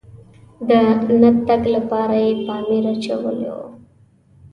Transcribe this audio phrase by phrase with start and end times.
[0.67, 0.69] د
[1.21, 3.57] نه تګ لپاره یې پامپر اچولی و.